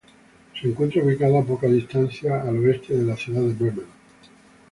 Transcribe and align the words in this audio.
Se 0.59 0.67
encuentra 0.67 1.03
ubicado 1.03 1.37
a 1.37 1.45
poca 1.45 1.67
distancia 1.67 2.41
al 2.41 2.57
oeste 2.57 2.95
de 2.95 3.03
la 3.03 3.15
ciudad 3.15 3.41
de 3.43 3.53
Bremen. 3.53 3.85